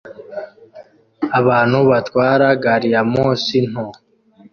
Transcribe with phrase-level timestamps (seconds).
[1.39, 3.85] Abantu batwara gari ya moshi nto